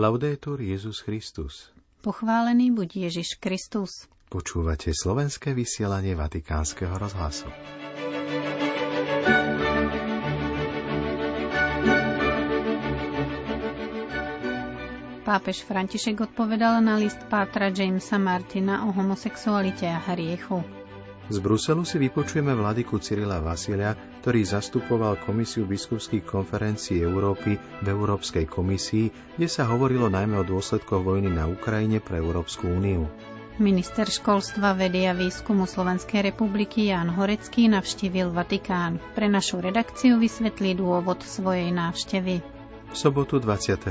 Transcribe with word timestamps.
Laudetur 0.00 0.64
Jezus 0.64 1.04
Christus. 1.04 1.68
Pochválený 2.00 2.72
buď 2.72 3.12
Ježiš 3.12 3.36
Kristus. 3.36 4.08
Počúvate 4.32 4.96
slovenské 4.96 5.52
vysielanie 5.52 6.16
Vatikánskeho 6.16 6.96
rozhlasu. 6.96 7.44
Pápež 15.28 15.68
František 15.68 16.32
odpovedal 16.32 16.80
na 16.80 16.96
list 16.96 17.20
Pátra 17.28 17.68
Jamesa 17.68 18.16
Martina 18.16 18.88
o 18.88 18.96
homosexualite 18.96 19.84
a 19.84 20.00
hriechu. 20.16 20.79
Z 21.30 21.38
Bruselu 21.38 21.86
si 21.86 22.02
vypočujeme 22.02 22.50
vladyku 22.58 22.98
Cyrila 22.98 23.38
Vasilia, 23.38 23.94
ktorý 24.18 24.42
zastupoval 24.42 25.14
Komisiu 25.22 25.62
biskupských 25.62 26.26
konferencií 26.26 27.06
Európy 27.06 27.54
v 27.54 27.86
Európskej 27.86 28.50
komisii, 28.50 29.38
kde 29.38 29.46
sa 29.46 29.70
hovorilo 29.70 30.10
najmä 30.10 30.42
o 30.42 30.44
dôsledkoch 30.44 31.06
vojny 31.06 31.30
na 31.30 31.46
Ukrajine 31.46 32.02
pre 32.02 32.18
Európsku 32.18 32.66
úniu. 32.66 33.06
Minister 33.62 34.10
školstva, 34.10 34.74
vedy 34.74 35.06
a 35.06 35.14
výskumu 35.14 35.70
Slovenskej 35.70 36.34
republiky 36.34 36.90
Jan 36.90 37.14
Horecký 37.14 37.70
navštívil 37.70 38.34
Vatikán. 38.34 38.98
Pre 39.14 39.30
našu 39.30 39.62
redakciu 39.62 40.18
vysvetlí 40.18 40.82
dôvod 40.82 41.22
svojej 41.22 41.70
návštevy. 41.70 42.59
V 42.90 42.98
sobotu 42.98 43.38
28. 43.38 43.86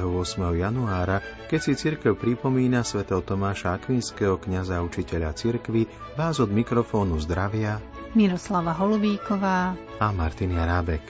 januára, 0.59 1.23
keď 1.48 1.59
si 1.63 1.73
cirkev 1.80 2.20
pripomína 2.20 2.84
svätého 2.84 3.23
Tomáša 3.23 3.79
Akvinského 3.79 4.35
kniaza 4.35 4.84
učiteľa 4.84 5.32
cirkvy, 5.40 5.87
vás 6.20 6.43
od 6.43 6.51
mikrofónu 6.51 7.15
zdravia 7.23 7.79
Miroslava 8.12 8.76
Holubíková 8.76 9.79
a 10.04 10.07
Martin 10.12 10.51
Jarábek. 10.51 11.04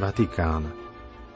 Vatikán. 0.00 0.85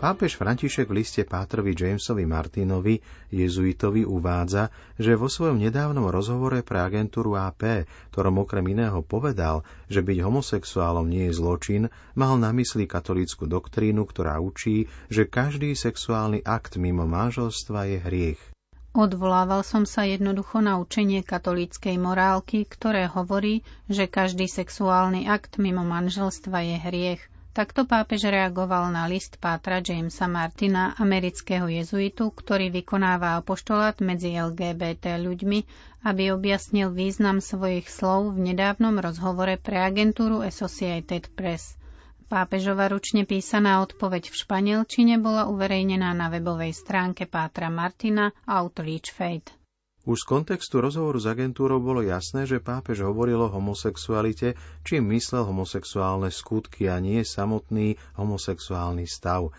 Pápež 0.01 0.41
František 0.41 0.89
v 0.89 1.05
liste 1.05 1.29
Pátrovi 1.29 1.77
Jamesovi 1.77 2.25
Martinovi, 2.25 3.05
jezuitovi, 3.29 4.09
uvádza, 4.09 4.73
že 4.97 5.13
vo 5.13 5.29
svojom 5.29 5.61
nedávnom 5.61 6.09
rozhovore 6.09 6.65
pre 6.65 6.81
agentúru 6.81 7.37
AP, 7.37 7.85
ktorom 8.09 8.41
okrem 8.41 8.65
iného 8.73 9.05
povedal, 9.05 9.61
že 9.93 10.01
byť 10.01 10.25
homosexuálom 10.25 11.05
nie 11.05 11.29
je 11.29 11.37
zločin, 11.37 11.83
mal 12.17 12.41
na 12.41 12.49
mysli 12.57 12.89
katolícku 12.89 13.45
doktrínu, 13.45 14.09
ktorá 14.09 14.41
učí, 14.41 14.89
že 15.13 15.29
každý 15.29 15.77
sexuálny 15.77 16.49
akt 16.49 16.81
mimo 16.81 17.05
manželstva 17.05 17.93
je 17.93 17.99
hriech. 18.01 18.41
Odvolával 18.97 19.61
som 19.69 19.85
sa 19.85 20.09
jednoducho 20.09 20.65
na 20.65 20.81
učenie 20.81 21.21
katolíckej 21.21 22.01
morálky, 22.01 22.65
ktoré 22.65 23.05
hovorí, 23.05 23.69
že 23.85 24.09
každý 24.09 24.49
sexuálny 24.49 25.29
akt 25.29 25.61
mimo 25.61 25.85
manželstva 25.85 26.57
je 26.65 26.77
hriech– 26.89 27.23
Takto 27.51 27.83
pápež 27.83 28.31
reagoval 28.31 28.95
na 28.95 29.11
list 29.11 29.43
pátra 29.43 29.83
Jamesa 29.83 30.31
Martina, 30.31 30.95
amerického 30.95 31.67
jezuitu, 31.67 32.31
ktorý 32.31 32.71
vykonáva 32.71 33.43
apoštolát 33.43 33.99
medzi 33.99 34.39
LGBT 34.39 35.19
ľuďmi, 35.19 35.59
aby 36.07 36.31
objasnil 36.31 36.95
význam 36.95 37.43
svojich 37.43 37.91
slov 37.91 38.39
v 38.39 38.55
nedávnom 38.55 38.95
rozhovore 39.03 39.59
pre 39.59 39.83
agentúru 39.83 40.47
Associated 40.47 41.27
Press. 41.35 41.75
Pápežova 42.31 42.87
ručne 42.87 43.27
písaná 43.27 43.83
odpoveď 43.83 44.31
v 44.31 44.39
španielčine 44.39 45.19
bola 45.19 45.51
uverejnená 45.51 46.15
na 46.15 46.31
webovej 46.31 46.71
stránke 46.71 47.27
Pátra 47.27 47.67
Martina 47.67 48.31
Outreach 48.47 49.11
Fate. 49.11 49.60
Už 50.09 50.25
z 50.25 50.29
kontextu 50.33 50.81
rozhovoru 50.81 51.21
s 51.21 51.29
agentúrou 51.29 51.77
bolo 51.77 52.01
jasné, 52.01 52.49
že 52.49 52.57
pápež 52.57 53.05
hovoril 53.05 53.37
o 53.37 53.53
homosexualite, 53.53 54.57
čím 54.81 55.13
myslel 55.13 55.45
homosexuálne 55.45 56.33
skutky 56.33 56.89
a 56.89 56.97
nie 56.97 57.21
samotný 57.21 58.01
homosexuálny 58.17 59.05
stav. 59.05 59.53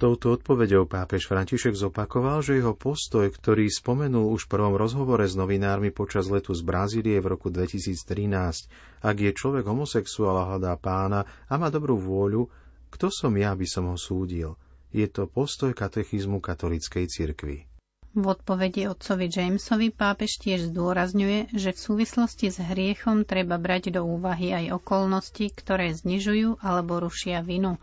Touto 0.00 0.32
odpovedou 0.32 0.88
pápež 0.88 1.28
František 1.28 1.76
zopakoval, 1.76 2.40
že 2.40 2.56
jeho 2.56 2.72
postoj, 2.72 3.28
ktorý 3.28 3.68
spomenul 3.68 4.32
už 4.32 4.48
v 4.48 4.52
prvom 4.56 4.72
rozhovore 4.78 5.26
s 5.26 5.36
novinármi 5.36 5.92
počas 5.92 6.30
letu 6.32 6.56
z 6.56 6.64
Brazílie 6.64 7.20
v 7.20 7.36
roku 7.36 7.52
2013, 7.52 9.04
ak 9.04 9.16
je 9.20 9.30
človek 9.34 9.66
homosexuál 9.68 10.40
a 10.40 10.48
hľadá 10.54 10.72
pána 10.80 11.28
a 11.50 11.58
má 11.60 11.68
dobrú 11.68 12.00
vôľu, 12.00 12.48
kto 12.94 13.12
som 13.12 13.34
ja, 13.36 13.52
by 13.52 13.66
som 13.68 13.92
ho 13.92 13.98
súdil? 14.00 14.56
Je 14.94 15.04
to 15.04 15.28
postoj 15.28 15.74
katechizmu 15.76 16.40
katolíckej 16.40 17.04
cirkvi. 17.04 17.68
V 18.10 18.26
odpovedi 18.26 18.90
otcovi 18.90 19.30
Jamesovi 19.30 19.94
pápež 19.94 20.42
tiež 20.42 20.74
zdôrazňuje, 20.74 21.54
že 21.54 21.70
v 21.70 21.78
súvislosti 21.78 22.50
s 22.50 22.58
hriechom 22.58 23.22
treba 23.22 23.54
brať 23.54 23.94
do 23.94 24.02
úvahy 24.02 24.50
aj 24.50 24.82
okolnosti, 24.82 25.46
ktoré 25.54 25.94
znižujú 25.94 26.58
alebo 26.58 26.98
rušia 26.98 27.38
vinu, 27.38 27.78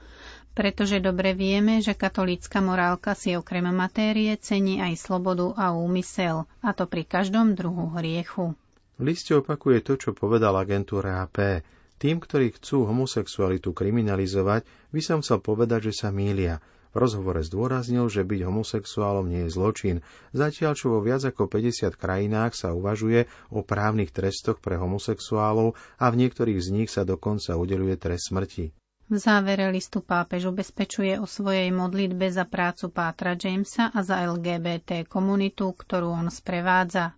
pretože 0.52 1.00
dobre 1.00 1.32
vieme, 1.32 1.80
že 1.80 1.96
katolícka 1.96 2.60
morálka 2.60 3.16
si 3.16 3.40
okrem 3.40 3.72
matérie 3.72 4.36
cení 4.36 4.84
aj 4.84 5.00
slobodu 5.00 5.56
a 5.56 5.72
úmysel, 5.72 6.44
a 6.60 6.76
to 6.76 6.92
pri 6.92 7.08
každom 7.08 7.56
druhu 7.56 7.96
hriechu. 7.96 8.52
V 9.00 9.02
liste 9.08 9.32
opakuje 9.32 9.80
to, 9.80 9.96
čo 9.96 10.12
povedal 10.12 10.60
agentúra 10.60 11.24
AP. 11.24 11.64
Tým, 12.04 12.20
ktorí 12.20 12.52
chcú 12.52 12.84
homosexualitu 12.84 13.72
kriminalizovať, 13.72 14.68
by 14.92 15.00
som 15.00 15.24
chcel 15.24 15.40
povedať, 15.40 15.88
že 15.88 16.04
sa 16.04 16.12
mília– 16.12 16.60
rozhovore 16.98 17.40
zdôraznil, 17.46 18.10
že 18.10 18.26
byť 18.26 18.42
homosexuálom 18.44 19.30
nie 19.30 19.46
je 19.46 19.54
zločin, 19.54 19.96
zatiaľ 20.34 20.74
čo 20.74 20.98
vo 20.98 21.00
viac 21.00 21.22
ako 21.22 21.46
50 21.46 21.94
krajinách 21.94 22.58
sa 22.58 22.74
uvažuje 22.74 23.30
o 23.54 23.62
právnych 23.62 24.10
trestoch 24.10 24.58
pre 24.58 24.82
homosexuálov 24.82 25.78
a 26.02 26.06
v 26.10 26.20
niektorých 26.26 26.60
z 26.60 26.68
nich 26.74 26.90
sa 26.90 27.06
dokonca 27.06 27.54
udeluje 27.54 27.96
trest 28.02 28.34
smrti. 28.34 28.74
V 29.08 29.16
závere 29.16 29.72
listu 29.72 30.04
pápež 30.04 30.52
ubezpečuje 30.52 31.16
o 31.16 31.24
svojej 31.24 31.72
modlitbe 31.72 32.28
za 32.28 32.44
prácu 32.44 32.92
Pátra 32.92 33.40
Jamesa 33.40 33.88
a 33.88 34.04
za 34.04 34.20
LGBT 34.20 35.08
komunitu, 35.08 35.72
ktorú 35.72 36.12
on 36.12 36.28
sprevádza. 36.28 37.16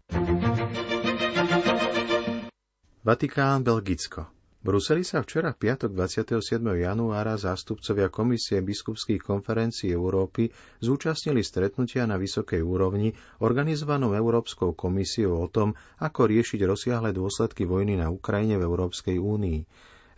Vatikán, 3.01 3.65
Belgicko. 3.65 4.38
Bruseli 4.59 5.07
sa 5.07 5.23
včera 5.23 5.55
v 5.55 5.71
piatok 5.71 5.95
27. 5.95 6.59
januára 6.59 7.39
zástupcovia 7.39 8.11
Komisie 8.11 8.59
biskupských 8.59 9.23
konferencií 9.23 9.95
Európy 9.95 10.51
zúčastnili 10.83 11.39
stretnutia 11.39 12.03
na 12.03 12.19
vysokej 12.19 12.59
úrovni 12.59 13.15
organizovanou 13.39 14.11
Európskou 14.11 14.75
komisiou 14.75 15.39
o 15.39 15.47
tom, 15.47 15.79
ako 16.03 16.27
riešiť 16.27 16.59
rozsiahle 16.67 17.15
dôsledky 17.15 17.63
vojny 17.63 18.03
na 18.03 18.11
Ukrajine 18.11 18.59
v 18.59 18.67
Európskej 18.67 19.15
únii. 19.15 19.59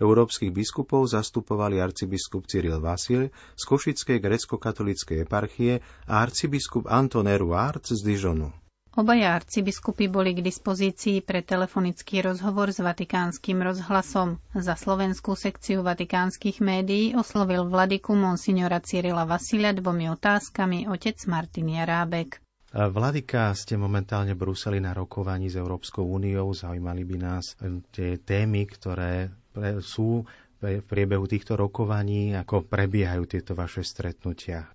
Európskych 0.02 0.50
biskupov 0.50 1.06
zastupovali 1.06 1.78
arcibiskup 1.78 2.50
Cyril 2.50 2.82
Vasil 2.82 3.30
z 3.54 3.64
Košickej 3.70 4.18
grecko-katolíckej 4.18 5.22
eparchie 5.22 5.86
a 6.10 6.26
arcibiskup 6.26 6.90
Anton 6.90 7.30
Eruart 7.30 7.94
z 7.94 8.02
Dijonu. 8.02 8.61
Obaja 8.92 9.40
arcibiskupy 9.40 10.12
boli 10.12 10.36
k 10.36 10.44
dispozícii 10.44 11.24
pre 11.24 11.40
telefonický 11.40 12.20
rozhovor 12.20 12.76
s 12.76 12.84
vatikánskym 12.84 13.64
rozhlasom. 13.64 14.36
Za 14.52 14.76
slovenskú 14.76 15.32
sekciu 15.32 15.80
vatikánskych 15.80 16.60
médií 16.60 17.16
oslovil 17.16 17.64
vladiku 17.64 18.20
monsignora 18.20 18.84
Cyrila 18.84 19.24
Vasilia 19.24 19.72
dvomi 19.72 20.12
otázkami 20.12 20.92
otec 20.92 21.16
Martin 21.32 21.72
Jarábek. 21.72 22.44
Vladika, 22.72 23.56
ste 23.56 23.80
momentálne 23.80 24.36
v 24.36 24.44
Bruseli 24.44 24.84
na 24.84 24.92
rokovaní 24.92 25.48
s 25.48 25.56
Európskou 25.56 26.04
úniou. 26.04 26.52
Zaujímali 26.52 27.08
by 27.08 27.16
nás 27.16 27.56
tie 27.96 28.20
témy, 28.20 28.68
ktoré 28.68 29.32
sú 29.80 30.28
v 30.60 30.84
priebehu 30.84 31.32
týchto 31.32 31.56
rokovaní, 31.56 32.36
ako 32.36 32.68
prebiehajú 32.68 33.24
tieto 33.24 33.56
vaše 33.56 33.88
stretnutia. 33.88 34.68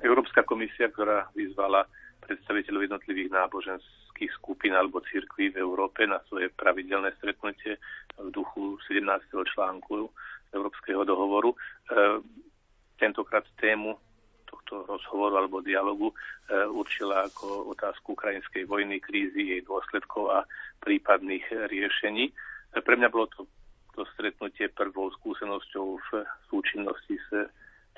Európska 0.00 0.46
komisia, 0.46 0.86
ktorá 0.86 1.26
vyzvala 1.34 1.90
predstaviteľov 2.20 2.86
jednotlivých 2.86 3.30
náboženských 3.32 4.32
skupín 4.36 4.76
alebo 4.76 5.02
cirkví 5.08 5.50
v 5.52 5.60
Európe 5.60 6.04
na 6.04 6.20
svoje 6.28 6.52
pravidelné 6.52 7.12
stretnutie 7.18 7.80
v 8.20 8.28
duchu 8.30 8.76
17. 8.88 9.04
článku 9.54 10.08
Európskeho 10.52 11.02
dohovoru. 11.06 11.50
E, 11.52 11.56
tentokrát 13.00 13.46
tému 13.56 13.96
tohto 14.44 14.84
rozhovoru 14.86 15.40
alebo 15.40 15.62
dialogu 15.62 16.10
e, 16.10 16.14
určila 16.68 17.30
ako 17.30 17.72
otázku 17.72 18.18
ukrajinskej 18.18 18.66
vojny, 18.66 18.98
krízy, 18.98 19.56
jej 19.56 19.62
dôsledkov 19.62 20.34
a 20.34 20.38
prípadných 20.82 21.70
riešení. 21.70 22.30
E, 22.30 22.32
pre 22.82 22.98
mňa 22.98 23.08
bolo 23.08 23.30
to, 23.30 23.46
to 23.94 24.02
stretnutie 24.14 24.68
prvou 24.74 25.08
skúsenosťou 25.16 25.86
v 25.96 26.08
súčinnosti 26.50 27.16
s 27.30 27.48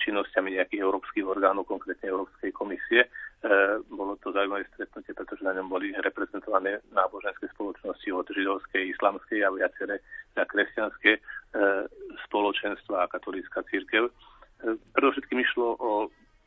činnosťami 0.03 0.59
nejakých 0.59 0.83
európskych 0.83 1.25
orgánov, 1.25 1.69
konkrétne 1.69 2.11
Európskej 2.11 2.51
komisie. 2.53 3.07
E, 3.43 3.83
bolo 3.91 4.15
to 4.23 4.31
zaujímavé 4.31 4.63
stretnutie, 4.71 5.19
pretože 5.19 5.43
na 5.43 5.51
ňom 5.59 5.67
boli 5.67 5.91
reprezentované 5.99 6.79
náboženské 6.95 7.51
spoločnosti 7.51 8.09
od 8.15 8.27
židovskej, 8.31 8.95
islamskej 8.95 9.43
a 9.43 9.51
viaceré 9.51 9.99
a 10.39 10.47
kresťanské 10.47 11.19
e, 11.19 11.21
spoločenstva 12.31 13.03
a 13.03 13.11
katolícka 13.11 13.67
církev. 13.67 14.07
E, 14.07 14.13
predovšetkým 14.95 15.43
išlo 15.43 15.75
o 15.75 15.91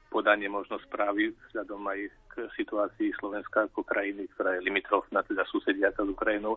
podanie 0.07 0.47
možno 0.47 0.79
správy 0.87 1.35
vzhľadom 1.51 1.83
aj 1.83 1.99
k 2.31 2.33
situácii 2.55 3.11
Slovenska 3.19 3.67
ako 3.67 3.83
krajiny, 3.83 4.31
ktorá 4.31 4.55
je 4.55 4.63
limitrofná, 4.63 5.19
teda 5.27 5.43
susediaca 5.51 5.99
s 5.99 6.09
Ukrajinou, 6.15 6.55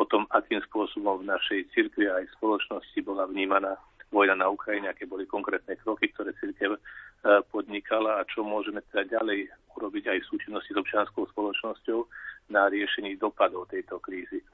o 0.00 0.04
tom, 0.08 0.24
akým 0.32 0.64
spôsobom 0.64 1.20
v 1.20 1.28
našej 1.28 1.60
cirkvi 1.76 2.08
aj 2.08 2.32
spoločnosti 2.40 2.98
bola 3.04 3.28
vnímaná 3.28 3.76
vojna 4.12 4.34
na 4.34 4.48
Ukrajine, 4.50 4.90
aké 4.90 5.06
boli 5.08 5.24
konkrétne 5.28 5.76
kroky, 5.80 6.10
ktoré 6.12 6.32
církev 6.40 6.76
podnikala 7.48 8.20
a 8.20 8.28
čo 8.28 8.44
môžeme 8.44 8.84
teda 8.92 9.20
ďalej 9.20 9.48
urobiť 9.74 10.04
aj 10.12 10.18
v 10.20 10.30
súčinnosti 10.30 10.70
s 10.72 10.80
občianskou 10.80 11.24
spoločnosťou 11.32 12.04
na 12.52 12.68
riešení 12.68 13.16
dopadov 13.16 13.72
tejto 13.72 13.96
krízy. 13.98 14.44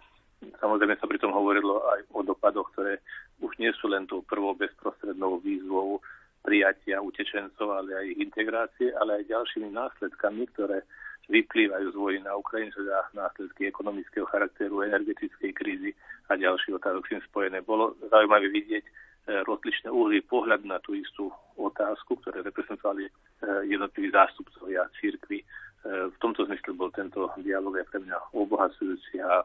Samozrejme 0.41 0.97
sa 0.97 1.05
pritom 1.05 1.35
hovorilo 1.35 1.85
aj 1.85 2.00
o 2.17 2.25
dopadoch, 2.25 2.73
ktoré 2.73 3.02
už 3.44 3.52
nie 3.61 3.69
sú 3.76 3.93
len 3.93 4.08
tou 4.08 4.25
prvou 4.25 4.56
bezprostrednou 4.56 5.43
výzvou 5.44 6.00
prijatia 6.41 7.05
utečencov, 7.05 7.69
ale 7.69 7.93
aj 7.93 8.05
ich 8.17 8.19
integrácie, 8.25 8.88
ale 8.97 9.20
aj 9.20 9.29
ďalšími 9.29 9.69
následkami, 9.69 10.49
ktoré 10.56 10.81
vyplývajú 11.29 11.93
z 11.93 11.97
vojny 12.00 12.20
na 12.25 12.32
Ukrajine, 12.35 12.73
teda 12.73 13.12
následky 13.12 13.69
ekonomického 13.69 14.25
charakteru, 14.26 14.81
energetickej 14.82 15.52
krízy 15.52 15.91
a 16.32 16.41
ďalších 16.41 16.81
otázok 16.81 17.05
s 17.06 17.11
tým 17.12 17.23
spojené. 17.29 17.61
Bolo 17.61 17.93
zaujímavé 18.08 18.49
vidieť 18.49 18.85
e, 19.26 19.44
rozličné 19.44 19.88
uhly 19.90 20.25
pohľad 20.25 20.64
na 20.64 20.78
tú 20.81 20.96
istú 20.96 21.32
otázku, 21.56 22.17
ktoré 22.20 22.44
reprezentovali 22.44 23.08
e, 23.08 23.12
jednotliví 23.69 24.12
zástupcovia 24.12 24.87
církvy. 25.00 25.40
E, 25.40 25.44
v 26.12 26.17
tomto 26.20 26.46
zmysle 26.46 26.76
bol 26.76 26.93
tento 26.93 27.28
dialog 27.40 27.76
aj 27.76 27.87
pre 27.90 27.99
mňa 28.05 28.17
obohacujúci 28.37 29.20
a 29.20 29.44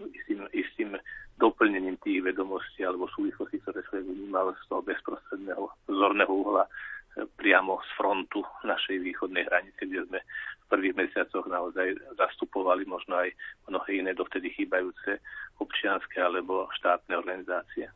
istým, 0.00 0.46
istým 0.56 0.90
doplnením 1.36 1.98
tých 2.00 2.22
vedomostí 2.22 2.84
alebo 2.84 3.10
súvislostí, 3.12 3.60
ktoré 3.64 3.82
človek 3.88 4.06
vnímal 4.06 4.54
z 4.56 4.64
toho 4.68 4.80
bezprostredného 4.84 5.64
zorného 5.88 6.32
uhla 6.32 6.64
priamo 7.12 7.76
z 7.84 7.90
frontu 8.00 8.40
našej 8.64 8.96
východnej 9.04 9.44
hranice, 9.44 9.84
kde 9.84 10.08
sme 10.08 10.20
v 10.24 10.66
prvých 10.72 10.96
mesiacoch 10.96 11.44
naozaj 11.44 11.92
zastupovali 12.16 12.88
možno 12.88 13.20
aj 13.20 13.28
mnohé 13.68 14.00
iné 14.00 14.16
dovtedy 14.16 14.48
chýbajúce 14.56 15.20
občianské 15.60 16.24
alebo 16.24 16.72
štátne 16.80 17.12
organizácie. 17.20 17.92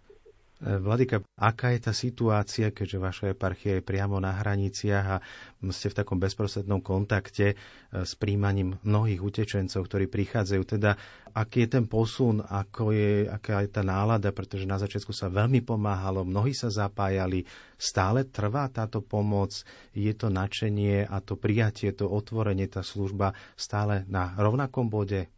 Vladika, 0.57 1.21
aká 1.37 1.77
je 1.77 1.85
tá 1.85 1.93
situácia, 1.93 2.73
keďže 2.73 2.97
vaša 2.97 3.25
eparchia 3.37 3.77
je 3.77 3.85
priamo 3.85 4.17
na 4.17 4.41
hraniciach 4.41 5.07
a 5.07 5.17
ste 5.69 5.93
v 5.93 5.99
takom 6.01 6.17
bezprostrednom 6.17 6.81
kontakte 6.81 7.53
e, 7.53 7.55
s 7.93 8.17
príjmaním 8.17 8.81
mnohých 8.81 9.21
utečencov, 9.21 9.85
ktorí 9.85 10.09
prichádzajú. 10.09 10.63
Teda, 10.65 10.97
aký 11.37 11.69
je 11.69 11.77
ten 11.77 11.85
posun, 11.85 12.41
ako 12.41 12.97
je, 12.97 13.29
aká 13.29 13.69
je 13.69 13.69
tá 13.69 13.85
nálada, 13.85 14.33
pretože 14.33 14.65
na 14.65 14.81
začiatku 14.81 15.13
sa 15.13 15.29
veľmi 15.29 15.61
pomáhalo, 15.61 16.25
mnohí 16.25 16.57
sa 16.57 16.73
zapájali. 16.73 17.45
Stále 17.77 18.25
trvá 18.25 18.73
táto 18.73 19.05
pomoc, 19.05 19.53
je 19.93 20.13
to 20.17 20.33
načenie 20.33 21.05
a 21.05 21.21
to 21.21 21.37
prijatie, 21.37 21.93
to 21.93 22.09
otvorenie, 22.09 22.65
tá 22.65 22.81
služba 22.81 23.37
stále 23.61 24.09
na 24.09 24.33
rovnakom 24.41 24.89
bode? 24.89 25.29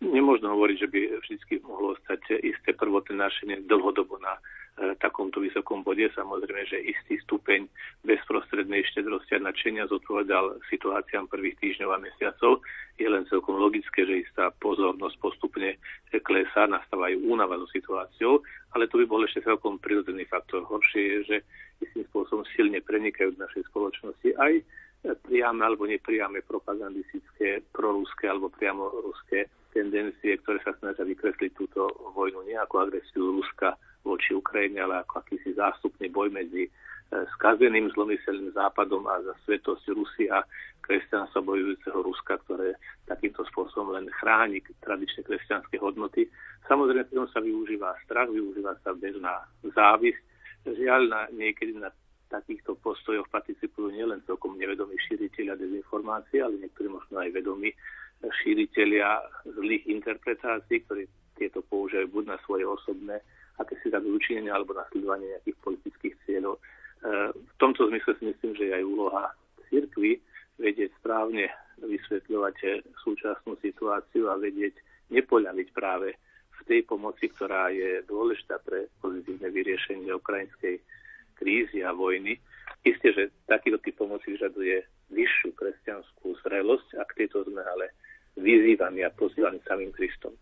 Nemôžno 0.00 0.56
hovoriť, 0.56 0.76
že 0.80 0.88
by 0.88 1.00
vždy 1.20 1.56
mohlo 1.60 1.92
stať 2.00 2.40
isté 2.40 2.72
prvotné 2.72 3.20
našenie 3.20 3.60
dlhodobo 3.68 4.16
na 4.16 4.32
e, 4.32 4.96
takomto 4.96 5.44
vysokom 5.44 5.84
bode. 5.84 6.08
Samozrejme, 6.16 6.64
že 6.64 6.80
istý 6.80 7.20
stupeň 7.28 7.68
bezprostrednej 8.08 8.80
štedrosti 8.88 9.36
a 9.36 9.44
nadšenia 9.44 9.92
zodpovedal 9.92 10.56
situáciám 10.72 11.28
prvých 11.28 11.60
týždňov 11.60 11.90
a 11.92 12.00
mesiacov. 12.00 12.64
Je 12.96 13.12
len 13.12 13.28
celkom 13.28 13.60
logické, 13.60 14.08
že 14.08 14.24
istá 14.24 14.48
pozornosť 14.64 15.20
postupne 15.20 15.76
klesá, 16.24 16.64
nastávajú 16.64 17.20
únava 17.28 17.60
so 17.60 17.68
situáciou, 17.68 18.40
ale 18.72 18.88
to 18.88 19.04
by 19.04 19.04
bol 19.04 19.20
ešte 19.20 19.44
celkom 19.44 19.76
prirodzený 19.84 20.24
faktor. 20.32 20.64
Horšie 20.64 21.02
je, 21.04 21.18
že 21.28 21.36
istým 21.84 22.08
spôsobom 22.08 22.48
silne 22.56 22.80
prenikajú 22.80 23.36
v 23.36 23.42
našej 23.44 23.68
spoločnosti 23.68 24.32
aj 24.40 24.64
priame 25.00 25.64
alebo 25.64 25.88
nepriame 25.88 26.44
propagandistické, 26.44 27.64
proruské 27.72 28.28
alebo 28.28 28.52
priamo 28.52 28.88
ruské 29.00 29.48
tendencie, 29.72 30.36
ktoré 30.42 30.60
sa 30.60 30.74
snažia 30.82 31.06
vykresliť 31.06 31.50
túto 31.54 31.88
vojnu 32.12 32.44
nie 32.44 32.58
ako 32.58 32.90
agresiu 32.90 33.38
Ruska 33.38 33.78
voči 34.02 34.34
Ukrajine, 34.34 34.82
ale 34.84 35.00
ako 35.06 35.22
akýsi 35.22 35.54
zástupný 35.54 36.10
boj 36.10 36.28
medzi 36.34 36.66
e, 36.66 36.70
skazeným 37.38 37.88
zlomyselným 37.94 38.52
západom 38.52 39.06
a 39.06 39.22
za 39.22 39.34
svetosť 39.46 39.84
Rusy 39.94 40.26
a 40.28 40.42
kresťanstva 40.82 41.40
bojujúceho 41.46 41.98
Ruska, 42.02 42.42
ktoré 42.44 42.74
takýmto 43.06 43.46
spôsobom 43.54 43.94
len 43.94 44.10
chráni 44.18 44.58
tradičné 44.82 45.22
kresťanské 45.22 45.78
hodnoty. 45.78 46.26
Samozrejme, 46.66 47.06
pri 47.06 47.14
tom 47.14 47.28
sa 47.30 47.38
využíva 47.38 47.94
strach, 48.04 48.26
využíva 48.26 48.74
sa 48.82 48.90
bežná 48.96 49.46
závisť. 49.62 50.22
Žiaľ, 50.66 51.02
na, 51.08 51.20
niekedy 51.32 51.72
na 51.78 51.88
takýchto 52.30 52.78
postojoch 52.78 53.26
participujú 53.28 53.90
nielen 53.90 54.22
celkom 54.24 54.54
nevedomí 54.54 54.94
šíriteľia 55.10 55.58
dezinformácií, 55.58 56.38
ale 56.38 56.62
niektorí 56.62 56.86
možno 56.86 57.18
aj 57.18 57.34
vedomí 57.34 57.74
šíriteľia 58.22 59.20
zlých 59.50 59.84
interpretácií, 59.90 60.86
ktorí 60.86 61.10
tieto 61.34 61.64
používajú 61.66 62.06
buď 62.12 62.24
na 62.30 62.38
svoje 62.46 62.64
osobné 62.68 63.18
akési 63.58 63.92
tak 63.92 64.04
učinenia 64.04 64.54
alebo 64.56 64.76
na 64.76 64.84
sledovanie 64.92 65.36
nejakých 65.36 65.58
politických 65.60 66.14
cieľov. 66.24 66.56
E, 66.56 66.60
v 67.32 67.54
tomto 67.60 67.88
zmysle 67.88 68.12
si 68.16 68.24
myslím, 68.28 68.52
že 68.56 68.64
je 68.68 68.76
aj 68.76 68.84
úloha 68.84 69.24
cirkvy 69.68 70.20
vedieť 70.60 70.92
správne 71.00 71.48
vysvetľovať 71.80 72.84
súčasnú 73.00 73.56
situáciu 73.64 74.28
a 74.28 74.36
vedieť 74.36 74.76
nepoľaviť 75.08 75.68
práve 75.72 76.12
v 76.60 76.60
tej 76.68 76.80
pomoci, 76.84 77.32
ktorá 77.32 77.72
je 77.72 78.04
dôležitá 78.04 78.60
pre 78.60 78.92
pozitívne 79.00 79.48
vyriešenie 79.48 80.12
ukrajinskej 80.12 80.76
krízy 81.40 81.80
a 81.80 81.96
vojny. 81.96 82.36
Isté, 82.84 83.16
že 83.16 83.32
takýto 83.48 83.80
typ 83.80 83.96
pomoci 83.96 84.36
vyžaduje 84.36 84.84
vyššiu 85.08 85.56
kresťanskú 85.56 86.36
zrelosť 86.44 87.00
a 87.00 87.02
k 87.08 87.24
tejto 87.24 87.48
sme 87.48 87.64
ale 87.64 87.96
vyzývaní 88.36 89.04
a 89.04 89.10
pozývaní 89.12 89.60
samým 89.64 89.92
Kristom. 89.92 90.36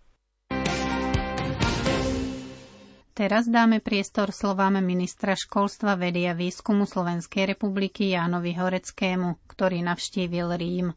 Teraz 3.18 3.50
dáme 3.50 3.82
priestor 3.82 4.30
slovám 4.30 4.78
ministra 4.78 5.34
školstva, 5.34 5.98
vedy 5.98 6.30
a 6.30 6.38
výskumu 6.38 6.86
Slovenskej 6.86 7.50
republiky 7.50 8.14
Jánovi 8.14 8.54
Horeckému, 8.54 9.42
ktorý 9.50 9.82
navštívil 9.82 10.54
Rím. 10.54 10.94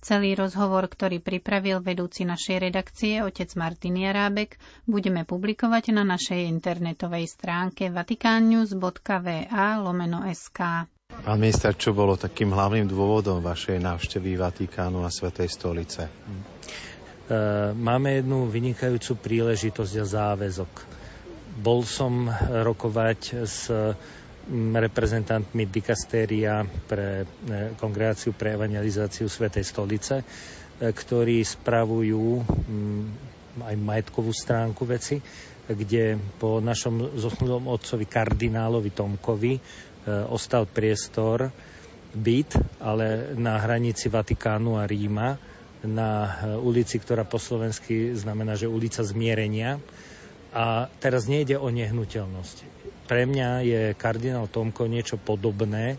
Celý 0.00 0.36
rozhovor, 0.38 0.86
ktorý 0.86 1.18
pripravil 1.18 1.82
vedúci 1.82 2.22
našej 2.28 2.70
redakcie, 2.70 3.24
otec 3.24 3.48
Martin 3.58 3.96
Jarábek, 3.98 4.60
budeme 4.86 5.24
publikovať 5.24 5.90
na 5.96 6.04
našej 6.06 6.46
internetovej 6.46 7.26
stránke 7.26 7.90
vatikannews.va 7.90 9.66
lomeno 9.82 10.22
sk. 10.30 10.86
Pán 11.06 11.38
minister, 11.38 11.74
čo 11.74 11.94
bolo 11.94 12.18
takým 12.18 12.50
hlavným 12.50 12.90
dôvodom 12.90 13.38
vašej 13.40 13.78
návštevy 13.78 14.36
Vatikánu 14.36 15.06
a 15.06 15.10
Svetej 15.10 15.48
stolice? 15.48 16.06
Hm. 16.06 16.42
Máme 17.74 18.22
jednu 18.22 18.46
vynikajúcu 18.46 19.18
príležitosť 19.18 19.94
a 19.98 20.04
záväzok. 20.06 20.72
Bol 21.58 21.82
som 21.82 22.30
rokovať 22.46 23.20
s 23.42 23.66
reprezentantmi 24.54 25.66
dikastéria 25.66 26.62
pre 26.86 27.26
e, 27.26 27.74
kongregáciu 27.74 28.30
pre 28.30 28.54
evangelizáciu 28.54 29.26
Svetej 29.26 29.66
stolice, 29.66 30.22
e, 30.22 30.24
ktorí 30.94 31.42
spravujú 31.42 32.46
aj 33.56 33.74
majetkovú 33.74 34.30
stránku 34.30 34.86
veci, 34.86 35.18
kde 35.66 36.14
po 36.38 36.62
našom 36.62 37.18
zosnulom 37.18 37.66
otcovi 37.66 38.06
kardinálovi 38.06 38.94
Tomkovi 38.94 39.58
e, 39.58 39.60
ostal 40.30 40.70
priestor 40.70 41.50
byt, 42.14 42.54
ale 42.78 43.34
na 43.34 43.58
hranici 43.58 44.06
Vatikánu 44.06 44.78
a 44.78 44.86
Ríma, 44.86 45.36
na 45.84 46.40
ulici, 46.58 46.96
ktorá 46.96 47.22
po 47.26 47.36
slovensky 47.36 48.16
znamená, 48.16 48.56
že 48.56 48.70
ulica 48.70 49.04
zmierenia. 49.04 49.78
A 50.56 50.88
teraz 51.04 51.28
nejde 51.28 51.60
o 51.60 51.68
nehnuteľnosť 51.68 52.86
pre 53.06 53.22
mňa 53.24 53.50
je 53.62 53.82
kardinál 53.94 54.50
Tomko 54.50 54.90
niečo 54.90 55.14
podobné 55.16 55.94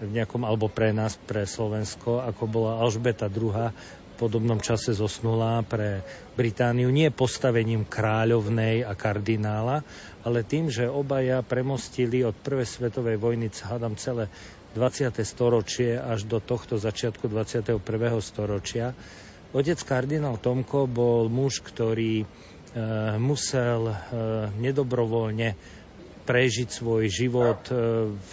v 0.00 0.08
nejakom, 0.08 0.44
alebo 0.44 0.72
pre 0.72 0.92
nás, 0.92 1.16
pre 1.28 1.44
Slovensko, 1.44 2.24
ako 2.24 2.48
bola 2.48 2.80
Alžbeta 2.80 3.28
II 3.28 3.52
v 3.52 4.14
podobnom 4.16 4.56
čase 4.64 4.96
zosnulá 4.96 5.60
pre 5.60 6.00
Britániu, 6.40 6.88
nie 6.88 7.12
postavením 7.12 7.84
kráľovnej 7.84 8.88
a 8.88 8.96
kardinála, 8.96 9.84
ale 10.24 10.40
tým, 10.40 10.72
že 10.72 10.88
obaja 10.88 11.44
premostili 11.44 12.24
od 12.24 12.32
prvej 12.32 12.64
svetovej 12.64 13.20
vojny, 13.20 13.52
hádam 13.52 14.00
celé 14.00 14.32
20. 14.72 15.12
storočie 15.20 16.00
až 16.00 16.24
do 16.24 16.40
tohto 16.40 16.80
začiatku 16.80 17.28
21. 17.28 17.76
storočia. 18.24 18.96
Otec 19.52 19.80
kardinál 19.84 20.40
Tomko 20.40 20.88
bol 20.88 21.28
muž, 21.28 21.60
ktorý 21.60 22.24
musel 23.16 23.88
e, 23.88 23.94
nedobrovoľne 24.60 25.56
prežiť 26.26 26.68
svoj 26.68 27.08
život 27.08 27.62
e, 27.70 27.76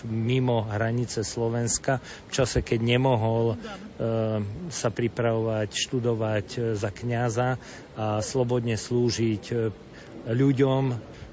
mimo 0.10 0.68
hranice 0.68 1.24
Slovenska 1.24 2.04
v 2.28 2.32
čase, 2.34 2.60
keď 2.60 2.80
nemohol 2.84 3.56
sa 4.74 4.90
pripravovať, 4.90 5.70
študovať 5.70 6.76
za 6.76 6.90
kňaza 6.92 7.56
a 7.96 8.20
slobodne 8.20 8.76
slúžiť 8.76 9.44
ľuďom 10.28 10.84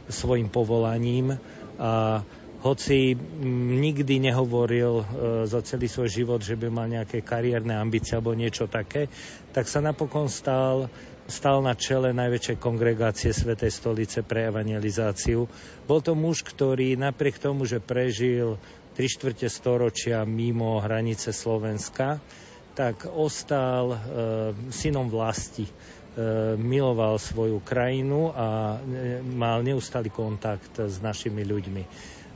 svojim 0.06 0.52
povolaním. 0.52 1.34
A 1.80 2.20
hoci 2.60 3.16
nikdy 3.80 4.20
nehovoril 4.20 5.02
za 5.48 5.64
celý 5.64 5.88
svoj 5.88 6.12
život, 6.12 6.40
že 6.44 6.60
by 6.60 6.68
mal 6.68 6.86
nejaké 6.92 7.24
kariérne 7.24 7.72
ambície 7.72 8.12
alebo 8.12 8.36
niečo 8.36 8.68
také, 8.68 9.08
tak 9.56 9.64
sa 9.64 9.80
napokon 9.80 10.28
stal 10.28 10.92
stal 11.30 11.62
na 11.62 11.78
čele 11.78 12.10
najväčšej 12.12 12.58
kongregácie 12.58 13.30
Svetej 13.30 13.70
stolice 13.70 14.26
pre 14.26 14.50
evangelizáciu. 14.50 15.46
Bol 15.86 16.00
to 16.02 16.18
muž, 16.18 16.42
ktorý 16.42 16.98
napriek 16.98 17.38
tomu, 17.38 17.64
že 17.64 17.78
prežil 17.78 18.58
tri 18.98 19.06
štvrte 19.06 19.46
storočia 19.48 20.26
mimo 20.26 20.82
hranice 20.82 21.30
Slovenska, 21.30 22.18
tak 22.74 23.06
ostal 23.06 23.94
e, 23.94 23.98
synom 24.74 25.08
vlasti. 25.08 25.64
E, 25.64 25.72
miloval 26.58 27.22
svoju 27.22 27.62
krajinu 27.62 28.34
a 28.34 28.76
e, 28.76 29.22
mal 29.22 29.62
neustály 29.62 30.10
kontakt 30.10 30.74
s 30.76 30.98
našimi 30.98 31.46
ľuďmi. 31.46 31.82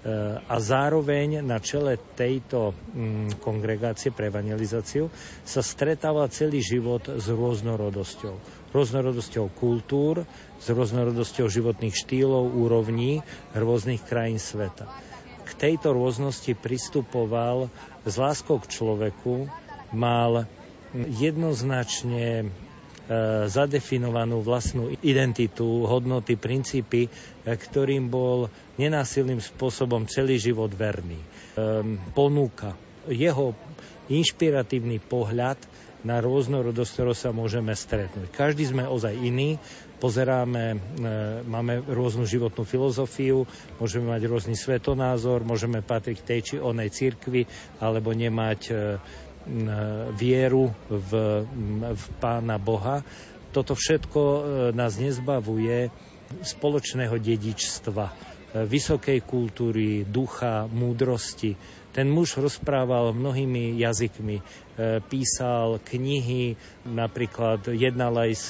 Eh, 0.05 0.37
a 0.37 0.61
zároveň 0.61 1.41
na 1.41 1.57
čele 1.65 1.97
tejto 1.97 2.77
mm, 2.93 3.41
kongregácie 3.41 4.13
pre 4.13 4.29
evangelizáciu 4.29 5.09
sa 5.49 5.65
stretáva 5.65 6.29
celý 6.29 6.61
život 6.61 7.09
s 7.09 7.25
rôznorodosťou. 7.33 8.37
Rôznorodosťou 8.77 9.49
kultúr, 9.57 10.29
s 10.61 10.67
rôznorodosťou 10.69 11.49
životných 11.49 11.97
štýlov, 11.97 12.53
úrovní 12.53 13.25
rôznych 13.57 14.05
krajín 14.05 14.37
sveta. 14.37 14.93
K 15.49 15.51
tejto 15.57 15.97
rôznosti 15.97 16.53
pristupoval 16.53 17.73
s 18.05 18.15
láskou 18.21 18.61
k 18.61 18.69
človeku, 18.77 19.49
mal 19.89 20.45
jednoznačne 20.95 22.53
E, 22.53 22.64
zadefinovanú 23.53 24.41
vlastnú 24.41 24.89
identitu, 25.05 25.85
hodnoty, 25.85 26.41
princípy, 26.41 27.07
e, 27.07 27.11
ktorým 27.45 28.09
bol 28.09 28.49
nenásilným 28.81 29.45
spôsobom 29.45 30.09
celý 30.09 30.41
život 30.41 30.73
verný. 30.73 31.21
E, 31.21 31.27
ponúka 32.17 32.73
jeho 33.05 33.53
inšpiratívny 34.09 35.01
pohľad 35.05 35.61
na 36.05 36.21
rôznorodosť, 36.21 36.91
ktorou 36.93 37.17
sa 37.17 37.33
môžeme 37.33 37.73
stretnúť. 37.73 38.29
Každý 38.29 38.69
sme 38.69 38.85
ozaj 38.85 39.17
iný, 39.17 39.57
pozeráme, 39.97 40.77
máme 41.49 41.81
rôznu 41.89 42.29
životnú 42.29 42.69
filozofiu, 42.69 43.49
môžeme 43.81 44.13
mať 44.13 44.29
rôzny 44.29 44.53
svetonázor, 44.53 45.49
môžeme 45.49 45.81
patriť 45.81 46.19
tej 46.21 46.41
či 46.45 46.55
onej 46.61 46.93
cirkvi, 46.93 47.49
alebo 47.81 48.13
nemať 48.13 48.61
vieru 50.17 50.73
v, 50.89 51.11
v 51.93 52.05
Pána 52.21 52.57
Boha. 52.57 53.05
Toto 53.55 53.79
všetko 53.79 54.21
e, 54.21 54.41
nás 54.75 54.99
nezbavuje 54.99 55.95
spoločného 56.43 57.15
dedičstva, 57.23 58.05
e, 58.11 58.15
vysokej 58.67 59.23
kultúry, 59.23 60.03
ducha, 60.03 60.67
múdrosti. 60.67 61.55
Ten 61.95 62.11
muž 62.11 62.35
rozprával 62.43 63.15
mnohými 63.15 63.79
jazykmi, 63.79 64.43
e, 64.43 64.45
písal 65.07 65.79
knihy, 65.87 66.59
napríklad 66.83 67.71
jednal 67.71 68.19
aj 68.19 68.33
s 68.35 68.49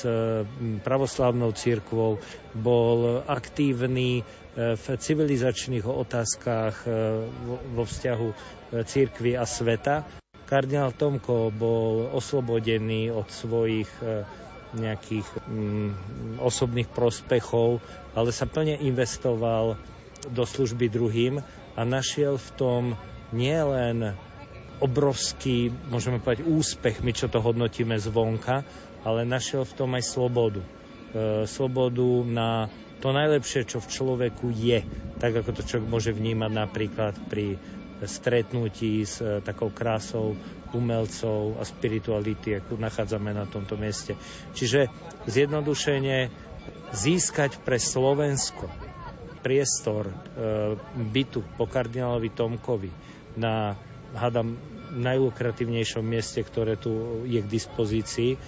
pravoslavnou 0.81 1.53
církvou, 1.53 2.17
bol 2.57 3.21
aktívny 3.29 4.25
v 4.55 4.87
civilizačných 4.87 5.83
otázkach 5.83 6.87
vo 7.75 7.83
vzťahu 7.83 8.29
církvy 8.87 9.35
a 9.35 9.43
sveta. 9.43 10.24
Kardinál 10.55 10.95
Tomko 10.95 11.51
bol 11.51 12.15
oslobodený 12.15 13.11
od 13.11 13.27
svojich 13.27 13.91
e, 13.99 14.23
nejakých 14.79 15.27
mm, 15.51 15.91
osobných 16.39 16.87
prospechov, 16.95 17.83
ale 18.15 18.31
sa 18.31 18.47
plne 18.47 18.79
investoval 18.79 19.75
do 20.31 20.47
služby 20.47 20.87
druhým 20.95 21.43
a 21.75 21.81
našiel 21.83 22.39
v 22.39 22.51
tom 22.55 22.83
nielen 23.35 24.15
obrovský, 24.79 25.75
môžeme 25.91 26.23
povedať, 26.23 26.47
úspech, 26.47 27.03
my 27.03 27.11
čo 27.11 27.27
to 27.27 27.43
hodnotíme 27.43 27.99
zvonka, 27.99 28.63
ale 29.03 29.27
našiel 29.27 29.67
v 29.67 29.75
tom 29.75 29.91
aj 29.99 30.07
slobodu. 30.07 30.63
E, 30.63 30.69
slobodu 31.51 32.23
na 32.31 32.71
to 33.03 33.11
najlepšie, 33.11 33.67
čo 33.67 33.83
v 33.83 33.91
človeku 33.91 34.55
je, 34.55 34.87
tak 35.19 35.35
ako 35.35 35.51
to 35.51 35.67
človek 35.67 35.91
môže 35.91 36.15
vnímať 36.15 36.51
napríklad 36.55 37.19
pri 37.27 37.59
stretnutí 38.03 39.07
s 39.07 39.23
e, 39.23 39.39
takou 39.39 39.71
krásou 39.71 40.35
umelcov 40.75 41.55
a 41.59 41.63
spirituality, 41.63 42.59
ako 42.59 42.75
nachádzame 42.75 43.31
na 43.31 43.47
tomto 43.47 43.79
mieste. 43.79 44.19
Čiže 44.59 44.91
zjednodušenie 45.31 46.35
získať 46.91 47.63
pre 47.63 47.79
Slovensko 47.79 48.67
priestor 49.45 50.11
e, 50.11 50.15
bytu 51.15 51.47
po 51.55 51.71
kardinálovi 51.71 52.33
Tomkovi 52.35 52.91
na, 53.39 53.79
hádam, 54.17 54.57
najlukratívnejšom 54.95 56.03
mieste, 56.07 56.41
ktoré 56.41 56.79
tu 56.79 57.23
je 57.27 57.43
k 57.43 57.49
dispozícii, 57.51 58.39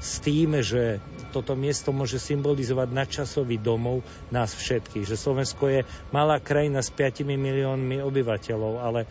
s 0.00 0.24
tým, 0.24 0.64
že 0.64 0.96
toto 1.30 1.52
miesto 1.52 1.92
môže 1.92 2.16
symbolizovať 2.16 2.88
nadčasový 2.88 3.60
domov 3.60 4.00
nás 4.32 4.56
všetkých. 4.56 5.04
Že 5.04 5.16
Slovensko 5.20 5.64
je 5.68 5.80
malá 6.10 6.40
krajina 6.40 6.80
s 6.80 6.88
5 6.88 7.28
miliónmi 7.28 8.00
obyvateľov, 8.00 8.80
ale, 8.80 9.04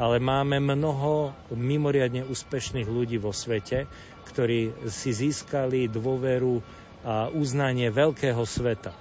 ale 0.00 0.16
máme 0.16 0.56
mnoho 0.58 1.36
mimoriadne 1.52 2.24
úspešných 2.24 2.88
ľudí 2.88 3.20
vo 3.20 3.36
svete, 3.36 3.84
ktorí 4.32 4.88
si 4.88 5.12
získali 5.12 5.92
dôveru 5.92 6.64
a 7.00 7.32
uznanie 7.32 7.88
veľkého 7.88 8.44
sveta. 8.44 8.92
E, 8.92 8.98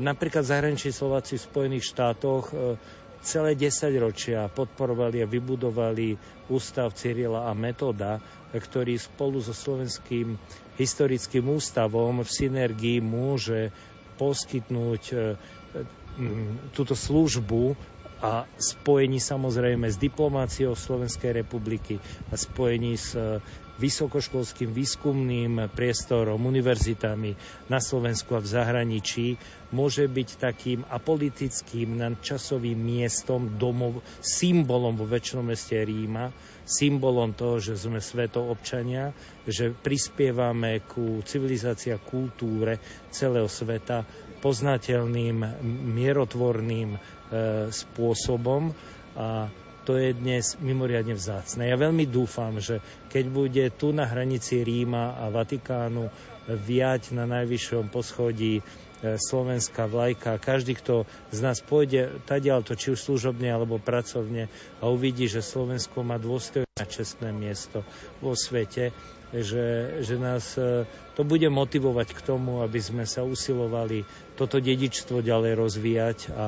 napríklad 0.00 0.48
zahraniční 0.48 0.96
Slováci 0.96 1.36
v 1.36 1.44
Spojených 1.44 1.84
štátoch 1.92 2.48
e, 2.48 2.80
celé 3.22 3.58
10 3.58 3.92
ročia 3.98 4.46
podporovali 4.46 5.22
a 5.22 5.30
vybudovali 5.30 6.16
ústav 6.48 6.94
Cyrila 6.94 7.50
a 7.50 7.52
Metoda, 7.52 8.22
ktorý 8.54 8.96
spolu 8.96 9.42
so 9.42 9.52
Slovenským 9.52 10.38
historickým 10.78 11.44
ústavom 11.50 12.22
v 12.22 12.30
synergii 12.30 12.98
môže 13.02 13.74
poskytnúť 14.18 15.02
e, 15.10 15.16
túto 16.74 16.94
službu 16.98 17.78
a 18.18 18.50
spojení 18.58 19.22
samozrejme 19.22 19.86
s 19.86 19.94
diplomáciou 19.94 20.74
Slovenskej 20.74 21.38
republiky 21.38 22.02
a 22.30 22.34
spojení 22.34 22.98
s 22.98 23.14
e, 23.14 23.38
vysokoškolským 23.78 24.74
výskumným 24.74 25.70
priestorom, 25.70 26.42
univerzitami 26.42 27.38
na 27.70 27.78
Slovensku 27.78 28.34
a 28.34 28.42
v 28.42 28.50
zahraničí 28.50 29.26
môže 29.70 30.10
byť 30.10 30.28
takým 30.34 30.82
apolitickým 30.82 31.94
nadčasovým 31.94 32.74
miestom, 32.74 33.54
domov, 33.54 34.02
symbolom 34.18 34.98
vo 34.98 35.06
väčšnom 35.06 35.46
meste 35.46 35.78
Ríma, 35.78 36.34
symbolom 36.66 37.30
toho, 37.38 37.62
že 37.62 37.78
sme 37.78 38.02
svetobčania, 38.02 39.14
že 39.46 39.70
prispievame 39.70 40.82
ku 40.82 41.22
civilizácii 41.22 41.94
a 41.94 42.02
kultúre 42.02 42.82
celého 43.14 43.46
sveta 43.46 44.02
poznateľným, 44.42 45.62
mierotvorným 45.94 46.98
spôsobom 47.68 48.72
a 49.18 49.52
to 49.88 49.96
je 49.96 50.12
dnes 50.12 50.44
mimoriadne 50.60 51.16
vzácne. 51.16 51.64
Ja 51.64 51.80
veľmi 51.80 52.04
dúfam, 52.04 52.60
že 52.60 52.84
keď 53.08 53.24
bude 53.32 53.64
tu 53.72 53.96
na 53.96 54.04
hranici 54.04 54.60
Ríma 54.60 55.16
a 55.16 55.32
Vatikánu 55.32 56.12
viať 56.44 57.16
na 57.16 57.24
najvyššom 57.24 57.88
poschodí 57.88 58.60
e, 58.60 58.62
slovenská 59.16 59.88
vlajka. 59.88 60.40
Každý, 60.40 60.76
kto 60.76 61.08
z 61.32 61.40
nás 61.40 61.64
pôjde 61.64 62.20
tadiaľ 62.28 62.64
to, 62.64 62.76
či 62.76 62.92
už 62.92 63.00
služobne 63.00 63.48
alebo 63.48 63.80
pracovne 63.80 64.52
a 64.80 64.92
uvidí, 64.92 65.24
že 65.24 65.40
Slovensko 65.44 66.04
má 66.04 66.20
dôstojné 66.20 66.68
a 66.76 66.84
čestné 66.84 67.32
miesto 67.32 67.80
vo 68.20 68.36
svete, 68.36 68.92
že, 69.32 70.00
že 70.04 70.14
nás 70.20 70.56
e, 70.56 70.84
to 71.16 71.24
bude 71.24 71.48
motivovať 71.48 72.12
k 72.12 72.20
tomu, 72.24 72.60
aby 72.60 72.80
sme 72.80 73.08
sa 73.08 73.24
usilovali 73.24 74.04
toto 74.36 74.60
dedičstvo 74.60 75.24
ďalej 75.24 75.52
rozvíjať 75.56 76.18
a 76.32 76.46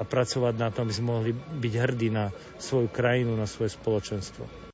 a 0.00 0.02
pracovať 0.02 0.54
na 0.56 0.72
tom, 0.72 0.88
aby 0.88 0.94
sme 0.96 1.12
mohli 1.12 1.32
byť 1.36 1.74
hrdí 1.76 2.08
na 2.08 2.32
svoju 2.56 2.88
krajinu, 2.88 3.36
na 3.36 3.44
svoje 3.44 3.76
spoločenstvo. 3.76 4.70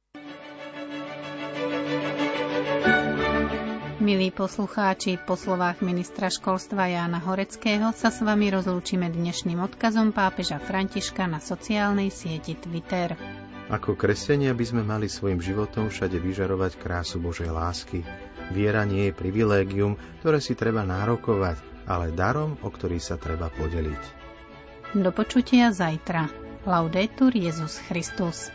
Milí 4.06 4.30
poslucháči, 4.30 5.18
po 5.18 5.35
slovách 5.35 5.83
ministra 5.83 6.30
školstva 6.30 6.87
Jána 6.87 7.18
Horeckého 7.18 7.90
sa 7.90 8.14
s 8.14 8.23
vami 8.23 8.54
rozlúčime 8.54 9.11
dnešným 9.11 9.59
odkazom 9.66 10.14
pápeža 10.14 10.62
Františka 10.62 11.26
na 11.26 11.42
sociálnej 11.42 12.14
sieti 12.14 12.54
Twitter. 12.54 13.18
Ako 13.66 13.99
kresťania 13.99 14.54
by 14.54 14.62
sme 14.62 14.87
mali 14.87 15.11
svojim 15.11 15.42
životom 15.42 15.90
všade 15.90 16.23
vyžarovať 16.23 16.78
krásu 16.78 17.18
Božej 17.18 17.50
lásky. 17.50 18.06
Viera 18.54 18.87
nie 18.87 19.11
je 19.11 19.18
privilégium, 19.18 19.99
ktoré 20.23 20.38
si 20.38 20.54
treba 20.54 20.87
nárokovať, 20.87 21.59
ale 21.90 22.14
darom, 22.14 22.54
o 22.62 22.68
ktorý 22.71 23.02
sa 23.02 23.18
treba 23.18 23.50
podeliť. 23.50 24.25
Do 24.97 25.12
počutia 25.12 25.76
zajtra. 25.76 26.25
Laudetur 26.65 27.29
Jezus 27.37 27.76
Christus. 27.85 28.49